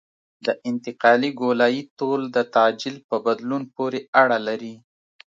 [0.45, 4.75] د انتقالي ګولایي طول د تعجیل په بدلون پورې اړه لري